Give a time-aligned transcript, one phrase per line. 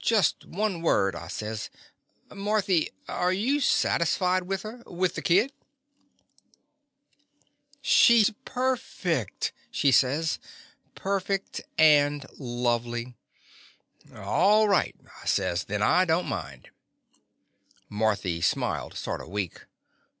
[0.00, 1.70] "Just one word," I says.
[2.34, 5.50] Marthy, arc you satisfied with her— ^with the kidr The
[7.78, 10.40] Confessions of a Daddy "She 's perfect!" she says,
[10.96, 13.14] "perfect and lovely."
[14.12, 16.70] "All right," I says, "then I don't mind."
[17.88, 19.66] Marthy smiled, sort of weak.